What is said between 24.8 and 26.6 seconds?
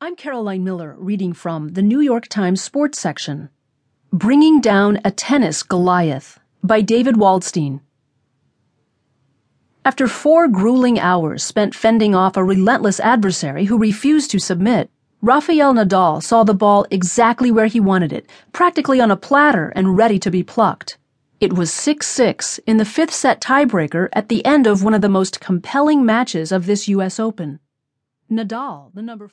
one of the most compelling matches